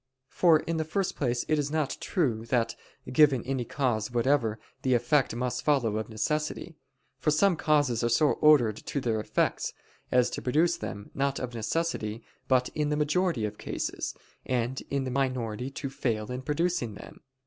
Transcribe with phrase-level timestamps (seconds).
[0.29, 2.75] For in the first place it is not true that,
[3.13, 6.75] given any cause whatever, the effect must follow of necessity.
[7.19, 9.73] For some causes are so ordered to their effects,
[10.11, 15.03] as to produce them, not of necessity, but in the majority of cases, and in
[15.03, 17.21] the minority to fail in producing them.